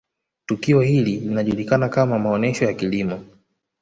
tukio 0.45 0.81
hili 0.81 1.19
linajulikana 1.19 1.89
kama 1.89 2.19
maonesho 2.19 2.65
ya 2.65 2.73
Kilimo 2.73 3.23